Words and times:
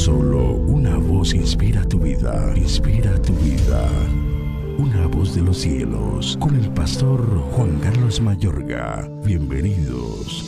Solo 0.00 0.54
una 0.54 0.96
voz 0.96 1.34
inspira 1.34 1.84
tu 1.84 1.98
vida, 1.98 2.54
inspira 2.56 3.20
tu 3.20 3.34
vida. 3.34 3.86
Una 4.78 5.06
voz 5.06 5.34
de 5.34 5.42
los 5.42 5.58
cielos, 5.58 6.38
con 6.40 6.56
el 6.56 6.70
pastor 6.70 7.20
Juan 7.52 7.78
Carlos 7.80 8.18
Mayorga. 8.18 9.06
Bienvenidos. 9.26 10.42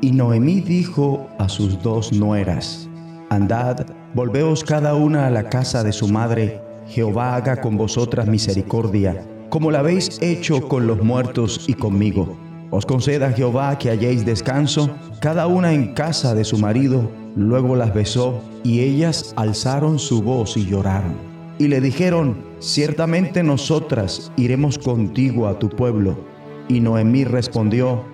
Y 0.00 0.10
Noemí 0.10 0.62
dijo 0.62 1.28
a 1.38 1.48
sus 1.48 1.80
dos 1.80 2.12
nueras, 2.12 2.88
Andad, 3.28 3.86
volveos 4.12 4.64
cada 4.64 4.96
una 4.96 5.28
a 5.28 5.30
la 5.30 5.48
casa 5.48 5.84
de 5.84 5.92
su 5.92 6.08
madre, 6.08 6.60
Jehová 6.88 7.36
haga 7.36 7.60
con 7.60 7.76
vosotras 7.76 8.26
misericordia, 8.26 9.24
como 9.48 9.70
la 9.70 9.78
habéis 9.78 10.20
hecho 10.20 10.66
con 10.66 10.88
los 10.88 11.00
muertos 11.00 11.66
y 11.68 11.74
conmigo. 11.74 12.49
Os 12.70 12.86
conceda 12.86 13.32
Jehová 13.32 13.76
que 13.78 13.90
halléis 13.90 14.24
descanso, 14.24 14.90
cada 15.20 15.48
una 15.48 15.72
en 15.72 15.92
casa 15.92 16.34
de 16.34 16.44
su 16.44 16.56
marido. 16.56 17.10
Luego 17.34 17.74
las 17.74 17.92
besó, 17.92 18.40
y 18.62 18.80
ellas 18.80 19.32
alzaron 19.36 19.98
su 19.98 20.22
voz 20.22 20.56
y 20.56 20.66
lloraron. 20.66 21.14
Y 21.58 21.66
le 21.68 21.80
dijeron, 21.80 22.44
ciertamente 22.60 23.42
nosotras 23.42 24.30
iremos 24.36 24.78
contigo 24.78 25.48
a 25.48 25.58
tu 25.58 25.68
pueblo. 25.68 26.16
Y 26.68 26.80
Noemí 26.80 27.24
respondió, 27.24 28.04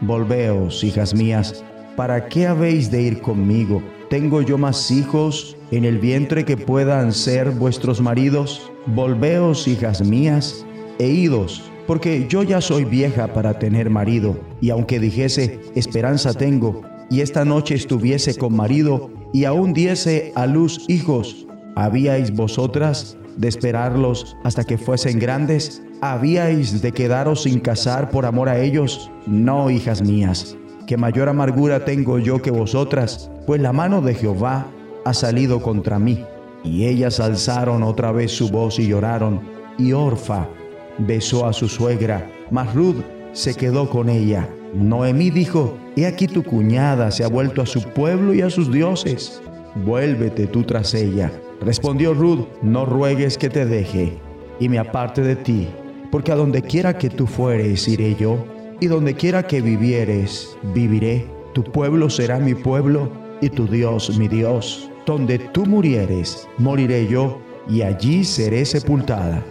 Volveos, 0.00 0.84
hijas 0.84 1.14
mías, 1.14 1.64
¿para 1.96 2.28
qué 2.28 2.46
habéis 2.46 2.90
de 2.90 3.02
ir 3.02 3.20
conmigo? 3.20 3.82
¿Tengo 4.10 4.42
yo 4.42 4.58
más 4.58 4.90
hijos 4.90 5.56
en 5.72 5.84
el 5.84 5.98
vientre 5.98 6.44
que 6.44 6.56
puedan 6.56 7.12
ser 7.12 7.50
vuestros 7.50 8.00
maridos? 8.00 8.70
Volveos, 8.86 9.66
hijas 9.66 10.06
mías, 10.06 10.64
e 10.98 11.08
idos, 11.08 11.70
porque 11.86 12.26
yo 12.28 12.42
ya 12.42 12.60
soy 12.60 12.84
vieja 12.84 13.32
para 13.32 13.58
tener 13.58 13.90
marido, 13.90 14.38
y 14.60 14.70
aunque 14.70 14.98
dijese, 14.98 15.60
esperanza 15.74 16.32
tengo, 16.32 16.82
y 17.10 17.20
esta 17.20 17.44
noche 17.44 17.74
estuviese 17.74 18.36
con 18.36 18.56
marido, 18.56 19.10
y 19.32 19.44
aún 19.44 19.72
diese 19.72 20.32
a 20.34 20.46
luz 20.46 20.84
hijos, 20.88 21.46
¿habíais 21.76 22.34
vosotras 22.34 23.16
de 23.36 23.48
esperarlos 23.48 24.36
hasta 24.44 24.64
que 24.64 24.78
fuesen 24.78 25.18
grandes? 25.18 25.82
¿Habíais 26.00 26.80
de 26.82 26.92
quedaros 26.92 27.42
sin 27.42 27.60
casar 27.60 28.10
por 28.10 28.26
amor 28.26 28.48
a 28.48 28.60
ellos? 28.60 29.10
No, 29.26 29.70
hijas 29.70 30.02
mías, 30.02 30.56
que 30.86 30.96
mayor 30.96 31.28
amargura 31.28 31.84
tengo 31.84 32.18
yo 32.18 32.40
que 32.42 32.50
vosotras, 32.50 33.30
pues 33.46 33.60
la 33.60 33.72
mano 33.72 34.00
de 34.00 34.14
Jehová 34.14 34.66
ha 35.04 35.14
salido 35.14 35.60
contra 35.60 35.98
mí. 35.98 36.24
Y 36.62 36.86
ellas 36.86 37.20
alzaron 37.20 37.82
otra 37.82 38.12
vez 38.12 38.32
su 38.32 38.48
voz 38.48 38.78
y 38.78 38.86
lloraron, 38.86 39.40
y 39.76 39.92
Orfa 39.92 40.48
besó 40.98 41.46
a 41.46 41.52
su 41.52 41.68
suegra, 41.68 42.30
mas 42.50 42.74
Ruth 42.74 43.02
se 43.32 43.54
quedó 43.54 43.88
con 43.88 44.08
ella. 44.08 44.48
Noemí 44.74 45.30
dijo, 45.30 45.76
He 45.96 46.06
aquí 46.06 46.26
tu 46.26 46.42
cuñada 46.42 47.10
se 47.10 47.24
ha 47.24 47.28
vuelto 47.28 47.62
a 47.62 47.66
su 47.66 47.82
pueblo 47.82 48.34
y 48.34 48.42
a 48.42 48.50
sus 48.50 48.72
dioses. 48.72 49.40
Vuélvete 49.84 50.46
tú 50.46 50.64
tras 50.64 50.94
ella. 50.94 51.32
Respondió 51.60 52.14
Ruth, 52.14 52.46
No 52.62 52.84
ruegues 52.84 53.38
que 53.38 53.48
te 53.48 53.66
deje 53.66 54.18
y 54.60 54.68
me 54.68 54.78
aparte 54.78 55.22
de 55.22 55.36
ti, 55.36 55.68
porque 56.10 56.32
a 56.32 56.36
donde 56.36 56.62
quiera 56.62 56.96
que 56.96 57.10
tú 57.10 57.26
fueres 57.26 57.88
iré 57.88 58.14
yo, 58.14 58.44
y 58.80 58.86
donde 58.86 59.14
quiera 59.14 59.46
que 59.46 59.60
vivieres 59.60 60.56
viviré. 60.74 61.26
Tu 61.54 61.62
pueblo 61.62 62.10
será 62.10 62.38
mi 62.38 62.54
pueblo 62.54 63.10
y 63.40 63.48
tu 63.48 63.66
Dios 63.66 64.16
mi 64.18 64.28
Dios. 64.28 64.90
Donde 65.06 65.38
tú 65.38 65.66
murieres, 65.66 66.48
moriré 66.58 67.06
yo, 67.06 67.40
y 67.68 67.82
allí 67.82 68.24
seré 68.24 68.64
sepultada. 68.64 69.44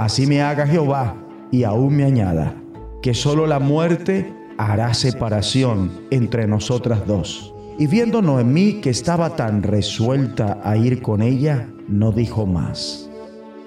Así 0.00 0.26
me 0.26 0.40
haga 0.40 0.66
Jehová 0.66 1.14
y 1.50 1.64
aún 1.64 1.94
me 1.94 2.04
añada, 2.04 2.54
que 3.02 3.12
solo 3.12 3.46
la 3.46 3.58
muerte 3.58 4.32
hará 4.56 4.94
separación 4.94 5.90
entre 6.10 6.46
nosotras 6.46 7.06
dos. 7.06 7.52
Y 7.78 7.86
viendo 7.86 8.22
Noemí 8.22 8.80
que 8.80 8.88
estaba 8.88 9.36
tan 9.36 9.62
resuelta 9.62 10.58
a 10.64 10.78
ir 10.78 11.02
con 11.02 11.20
ella, 11.20 11.68
no 11.86 12.12
dijo 12.12 12.46
más. 12.46 13.10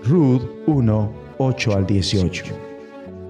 Ruth 0.03 0.41
1, 0.65 1.11
8 1.37 1.75
al 1.75 1.85
18. 1.85 2.45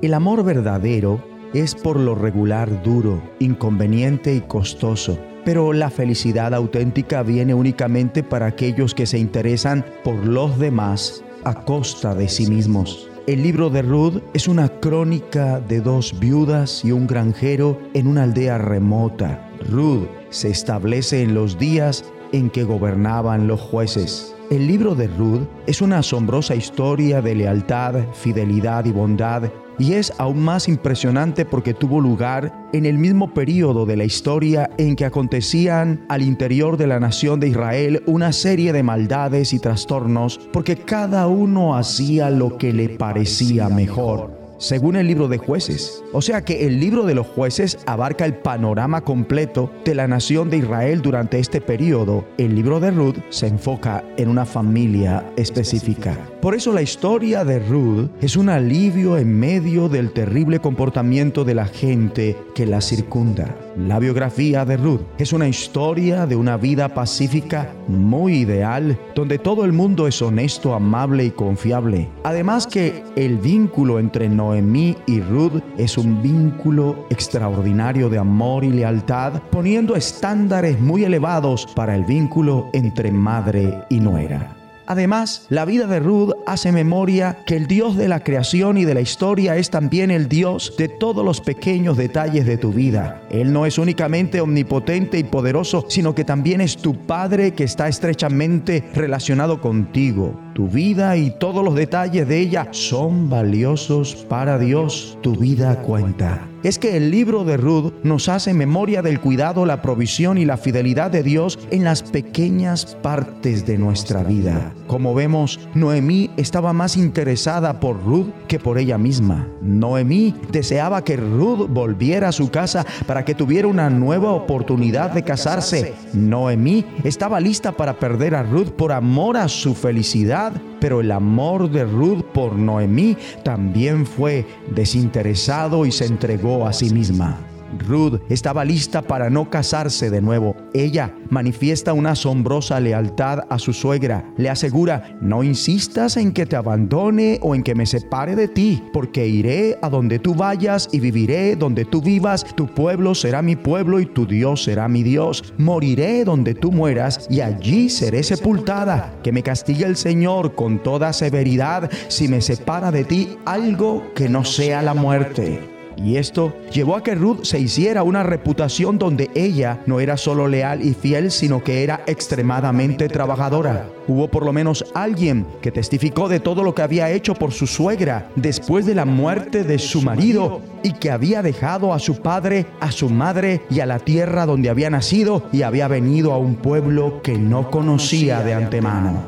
El 0.01 0.13
amor 0.13 0.45
verdadero 0.45 1.21
es 1.53 1.75
por 1.75 1.99
lo 1.99 2.15
regular 2.15 2.83
duro, 2.83 3.21
inconveniente 3.39 4.33
y 4.33 4.39
costoso, 4.39 5.19
pero 5.43 5.73
la 5.73 5.89
felicidad 5.89 6.53
auténtica 6.53 7.21
viene 7.21 7.53
únicamente 7.53 8.23
para 8.23 8.45
aquellos 8.45 8.95
que 8.95 9.05
se 9.05 9.19
interesan 9.19 9.83
por 10.05 10.25
los 10.25 10.57
demás 10.57 11.21
a 11.45 11.65
costa 11.65 12.15
de 12.15 12.27
sí 12.27 12.47
mismos. 12.47 13.09
El 13.25 13.43
libro 13.43 13.69
de 13.69 13.81
Ruth 13.81 14.21
es 14.33 14.47
una 14.47 14.67
crónica 14.67 15.59
de 15.61 15.79
dos 15.79 16.19
viudas 16.19 16.83
y 16.83 16.91
un 16.91 17.07
granjero 17.07 17.79
en 17.93 18.07
una 18.07 18.23
aldea 18.23 18.57
remota. 18.57 19.49
Ruth 19.69 20.07
se 20.29 20.49
establece 20.49 21.21
en 21.21 21.33
los 21.33 21.57
días 21.57 22.03
en 22.33 22.49
que 22.49 22.63
gobernaban 22.63 23.47
los 23.47 23.61
jueces. 23.61 24.35
El 24.49 24.67
libro 24.67 24.93
de 24.93 25.07
Ruth 25.07 25.47
es 25.67 25.81
una 25.81 25.99
asombrosa 25.99 26.55
historia 26.55 27.21
de 27.21 27.35
lealtad, 27.35 27.95
fidelidad 28.13 28.85
y 28.85 28.91
bondad 28.91 29.49
y 29.79 29.93
es 29.93 30.13
aún 30.17 30.39
más 30.39 30.67
impresionante 30.67 31.45
porque 31.45 31.73
tuvo 31.73 32.01
lugar 32.01 32.53
en 32.73 32.85
el 32.85 32.97
mismo 32.97 33.33
periodo 33.33 33.85
de 33.85 33.97
la 33.97 34.05
historia 34.05 34.69
en 34.77 34.95
que 34.95 35.05
acontecían 35.05 36.05
al 36.09 36.21
interior 36.21 36.77
de 36.77 36.87
la 36.87 36.99
nación 36.99 37.39
de 37.39 37.49
Israel 37.49 38.03
una 38.05 38.33
serie 38.33 38.73
de 38.73 38.83
maldades 38.83 39.53
y 39.53 39.59
trastornos 39.59 40.39
porque 40.51 40.75
cada 40.75 41.27
uno 41.27 41.75
hacía 41.75 42.29
lo 42.29 42.57
que 42.57 42.73
le 42.73 42.89
parecía 42.89 43.69
mejor 43.69 44.43
según 44.63 44.95
el 44.95 45.07
libro 45.07 45.27
de 45.27 45.37
jueces. 45.37 46.03
O 46.13 46.21
sea 46.21 46.43
que 46.43 46.65
el 46.65 46.79
libro 46.79 47.05
de 47.05 47.15
los 47.15 47.27
jueces 47.27 47.77
abarca 47.85 48.25
el 48.25 48.35
panorama 48.35 49.01
completo 49.01 49.69
de 49.83 49.93
la 49.93 50.07
nación 50.07 50.49
de 50.49 50.57
Israel 50.57 51.01
durante 51.01 51.39
este 51.39 51.59
periodo. 51.59 52.25
El 52.37 52.55
libro 52.55 52.79
de 52.79 52.91
Ruth 52.91 53.17
se 53.29 53.47
enfoca 53.47 54.03
en 54.15 54.29
una 54.29 54.45
familia 54.45 55.25
específica. 55.35 56.17
Por 56.43 56.55
eso 56.55 56.73
la 56.73 56.81
historia 56.81 57.45
de 57.45 57.59
Ruth 57.59 58.09
es 58.19 58.35
un 58.35 58.49
alivio 58.49 59.17
en 59.17 59.39
medio 59.39 59.87
del 59.87 60.11
terrible 60.11 60.59
comportamiento 60.59 61.45
de 61.45 61.55
la 61.55 61.67
gente 61.67 62.37
que 62.53 62.65
la 62.65 62.81
circunda. 62.81 63.55
La 63.77 63.97
biografía 63.97 64.65
de 64.65 64.75
Ruth 64.75 64.99
es 65.17 65.31
una 65.31 65.47
historia 65.47 66.25
de 66.25 66.35
una 66.35 66.57
vida 66.57 66.93
pacífica 66.93 67.73
muy 67.87 68.39
ideal, 68.39 68.99
donde 69.15 69.39
todo 69.39 69.63
el 69.63 69.71
mundo 69.71 70.05
es 70.05 70.21
honesto, 70.21 70.73
amable 70.73 71.23
y 71.23 71.31
confiable. 71.31 72.09
Además 72.25 72.67
que 72.67 73.05
el 73.15 73.37
vínculo 73.37 73.97
entre 73.97 74.27
Noemí 74.27 74.97
y 75.07 75.21
Ruth 75.21 75.61
es 75.77 75.97
un 75.97 76.21
vínculo 76.21 77.07
extraordinario 77.09 78.09
de 78.09 78.17
amor 78.17 78.65
y 78.65 78.69
lealtad, 78.69 79.41
poniendo 79.49 79.95
estándares 79.95 80.77
muy 80.77 81.05
elevados 81.05 81.65
para 81.73 81.95
el 81.95 82.03
vínculo 82.03 82.69
entre 82.73 83.13
madre 83.13 83.85
y 83.89 84.01
nuera. 84.01 84.57
Además, 84.85 85.45
la 85.49 85.65
vida 85.65 85.87
de 85.87 85.99
Ruth 85.99 86.33
hace 86.45 86.71
memoria 86.71 87.37
que 87.45 87.55
el 87.55 87.67
Dios 87.67 87.95
de 87.95 88.07
la 88.07 88.21
creación 88.21 88.77
y 88.77 88.85
de 88.85 88.93
la 88.93 89.01
historia 89.01 89.55
es 89.55 89.69
también 89.69 90.11
el 90.11 90.27
Dios 90.27 90.75
de 90.77 90.89
todos 90.89 91.23
los 91.23 91.41
pequeños 91.41 91.97
detalles 91.97 92.45
de 92.45 92.57
tu 92.57 92.73
vida. 92.73 93.21
Él 93.29 93.53
no 93.53 93.65
es 93.65 93.77
únicamente 93.77 94.41
omnipotente 94.41 95.17
y 95.17 95.23
poderoso, 95.23 95.85
sino 95.87 96.13
que 96.13 96.25
también 96.25 96.61
es 96.61 96.77
tu 96.77 96.95
Padre 96.95 97.51
que 97.51 97.63
está 97.63 97.87
estrechamente 97.87 98.83
relacionado 98.93 99.61
contigo. 99.61 100.42
Tu 100.53 100.67
vida 100.67 101.17
y 101.17 101.31
todos 101.31 101.65
los 101.65 101.73
detalles 101.73 102.27
de 102.27 102.39
ella 102.39 102.67
son 102.71 103.27
valiosos 103.29 104.15
para 104.29 104.59
Dios. 104.59 105.17
Tu 105.21 105.35
vida 105.35 105.81
cuenta 105.81 106.47
es 106.63 106.79
que 106.79 106.95
el 106.95 107.11
libro 107.11 107.43
de 107.43 107.57
Ruth 107.57 107.93
nos 108.03 108.29
hace 108.29 108.53
memoria 108.53 109.01
del 109.01 109.19
cuidado, 109.19 109.65
la 109.65 109.81
provisión 109.81 110.37
y 110.37 110.45
la 110.45 110.55
fidelidad 110.57 111.11
de 111.11 111.21
Dios 111.21 111.59
en 111.71 111.83
las 111.83 112.03
pequeñas 112.03 112.97
partes 113.01 113.65
de 113.65 113.77
nuestra 113.77 114.23
vida. 114.23 114.73
Como 114.87 115.13
vemos, 115.13 115.59
Noemí 115.73 116.29
estaba 116.37 116.71
más 116.71 116.95
interesada 116.95 117.79
por 117.79 118.01
Ruth 118.03 118.27
que 118.47 118.59
por 118.59 118.77
ella 118.77 118.97
misma. 118.97 119.47
Noemí 119.61 120.35
deseaba 120.51 121.03
que 121.03 121.17
Ruth 121.17 121.67
volviera 121.69 122.29
a 122.29 122.33
su 122.33 122.49
casa 122.49 122.85
para 123.07 123.25
que 123.25 123.35
tuviera 123.35 123.67
una 123.67 123.89
nueva 123.89 124.31
oportunidad 124.31 125.11
de 125.11 125.23
casarse. 125.23 125.93
Noemí 126.13 126.85
estaba 127.03 127.41
lista 127.41 127.73
para 127.73 127.99
perder 127.99 128.35
a 128.35 128.43
Ruth 128.43 128.69
por 128.69 128.93
amor 128.93 129.35
a 129.35 129.49
su 129.49 129.75
felicidad 129.75 130.42
pero 130.79 131.01
el 131.01 131.11
amor 131.11 131.69
de 131.69 131.85
Ruth 131.85 132.23
por 132.33 132.55
Noemí 132.55 133.15
también 133.43 134.05
fue 134.05 134.45
desinteresado 134.73 135.85
y 135.85 135.91
se 135.91 136.05
entregó 136.05 136.65
a 136.65 136.73
sí 136.73 136.89
misma. 136.89 137.52
Ruth 137.79 138.21
estaba 138.29 138.65
lista 138.65 139.01
para 139.01 139.29
no 139.29 139.49
casarse 139.49 140.09
de 140.09 140.21
nuevo. 140.21 140.55
Ella 140.73 141.13
manifiesta 141.29 141.93
una 141.93 142.11
asombrosa 142.11 142.79
lealtad 142.79 143.39
a 143.49 143.59
su 143.59 143.73
suegra. 143.73 144.31
Le 144.37 144.49
asegura, 144.49 145.17
no 145.21 145.43
insistas 145.43 146.17
en 146.17 146.31
que 146.31 146.45
te 146.45 146.55
abandone 146.55 147.39
o 147.41 147.55
en 147.55 147.63
que 147.63 147.75
me 147.75 147.85
separe 147.85 148.35
de 148.35 148.47
ti, 148.47 148.83
porque 148.93 149.27
iré 149.27 149.77
a 149.81 149.89
donde 149.89 150.19
tú 150.19 150.35
vayas 150.35 150.89
y 150.91 150.99
viviré 150.99 151.55
donde 151.55 151.85
tú 151.85 152.01
vivas. 152.01 152.45
Tu 152.55 152.67
pueblo 152.67 153.15
será 153.15 153.41
mi 153.41 153.55
pueblo 153.55 153.99
y 153.99 154.05
tu 154.05 154.25
Dios 154.25 154.63
será 154.63 154.87
mi 154.87 155.03
Dios. 155.03 155.53
Moriré 155.57 156.23
donde 156.23 156.53
tú 156.53 156.71
mueras 156.71 157.27
y 157.29 157.41
allí 157.41 157.89
seré 157.89 158.23
sepultada. 158.23 159.19
Que 159.23 159.31
me 159.31 159.43
castigue 159.43 159.85
el 159.85 159.95
Señor 159.95 160.55
con 160.55 160.79
toda 160.79 161.13
severidad 161.13 161.89
si 162.07 162.27
me 162.27 162.41
separa 162.41 162.91
de 162.91 163.03
ti 163.03 163.37
algo 163.45 164.13
que 164.15 164.29
no 164.29 164.43
sea 164.45 164.81
la 164.81 164.93
muerte. 164.93 165.72
Y 165.97 166.17
esto 166.17 166.53
llevó 166.71 166.95
a 166.95 167.03
que 167.03 167.15
Ruth 167.15 167.43
se 167.43 167.59
hiciera 167.59 168.03
una 168.03 168.23
reputación 168.23 168.97
donde 168.97 169.29
ella 169.35 169.81
no 169.85 169.99
era 169.99 170.17
solo 170.17 170.47
leal 170.47 170.81
y 170.83 170.93
fiel, 170.93 171.31
sino 171.31 171.63
que 171.63 171.83
era 171.83 172.01
extremadamente 172.07 173.07
trabajadora. 173.09 173.87
Hubo 174.07 174.27
por 174.27 174.45
lo 174.45 174.53
menos 174.53 174.85
alguien 174.93 175.45
que 175.61 175.71
testificó 175.71 176.27
de 176.27 176.39
todo 176.39 176.63
lo 176.63 176.75
que 176.75 176.81
había 176.81 177.09
hecho 177.11 177.35
por 177.35 177.51
su 177.51 177.67
suegra 177.67 178.29
después 178.35 178.85
de 178.85 178.95
la 178.95 179.05
muerte 179.05 179.63
de 179.63 179.79
su 179.79 180.01
marido 180.01 180.61
y 180.83 180.93
que 180.93 181.11
había 181.11 181.41
dejado 181.41 181.93
a 181.93 181.99
su 181.99 182.21
padre, 182.21 182.65
a 182.79 182.91
su 182.91 183.09
madre 183.09 183.61
y 183.69 183.79
a 183.79 183.85
la 183.85 183.99
tierra 183.99 184.45
donde 184.45 184.69
había 184.69 184.89
nacido 184.89 185.43
y 185.51 185.61
había 185.61 185.87
venido 185.87 186.33
a 186.33 186.37
un 186.37 186.55
pueblo 186.55 187.21
que 187.21 187.37
no 187.37 187.71
conocía 187.71 188.41
de 188.41 188.53
antemano. 188.53 189.23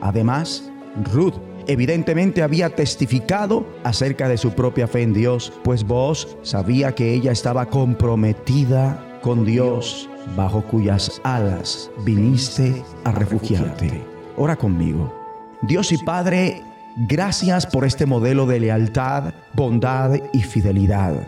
Además, 0.00 0.70
Ruth 1.12 1.34
evidentemente 1.66 2.42
había 2.42 2.70
testificado 2.70 3.66
acerca 3.84 4.28
de 4.28 4.38
su 4.38 4.52
propia 4.52 4.86
fe 4.86 5.02
en 5.02 5.14
Dios, 5.14 5.52
pues 5.62 5.84
vos 5.84 6.36
sabía 6.42 6.94
que 6.94 7.12
ella 7.12 7.32
estaba 7.32 7.66
comprometida 7.66 9.18
con 9.22 9.44
Dios, 9.44 10.08
bajo 10.36 10.62
cuyas 10.62 11.20
alas 11.24 11.90
viniste 12.04 12.82
a 13.04 13.12
refugiarte. 13.12 14.02
Ora 14.36 14.56
conmigo. 14.56 15.14
Dios 15.62 15.92
y 15.92 15.98
Padre, 15.98 16.62
gracias 16.96 17.66
por 17.66 17.84
este 17.84 18.06
modelo 18.06 18.46
de 18.46 18.60
lealtad, 18.60 19.32
bondad 19.54 20.14
y 20.32 20.42
fidelidad. 20.42 21.26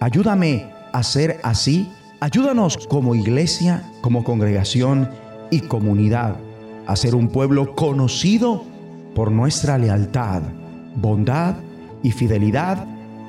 Ayúdame 0.00 0.70
a 0.92 1.02
ser 1.02 1.40
así. 1.42 1.92
Ayúdanos 2.20 2.86
como 2.88 3.14
iglesia, 3.14 3.82
como 4.00 4.22
congregación 4.22 5.10
y 5.50 5.60
comunidad 5.60 6.36
a 6.86 6.96
ser 6.96 7.14
un 7.14 7.28
pueblo 7.28 7.74
conocido 7.74 8.64
por 9.14 9.30
nuestra 9.30 9.78
lealtad, 9.78 10.42
bondad 10.96 11.54
y 12.02 12.10
fidelidad 12.10 12.86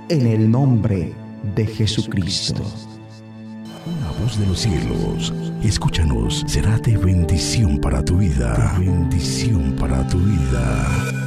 en 0.10 0.28
el 0.28 0.50
nombre 0.50 1.14
de 1.56 1.66
Jesucristo. 1.66 2.64
Una 3.86 4.12
voz 4.22 4.40
de 4.40 4.48
los 4.48 4.60
cielos, 4.60 5.34
escúchanos, 5.62 6.44
será 6.48 6.78
de 6.78 6.98
bendición 6.98 7.80
para 7.80 8.04
tu 8.04 8.18
vida. 8.18 8.76
bendición 8.80 9.76
para 9.78 10.08
tu 10.08 10.20
vida. 10.20 11.23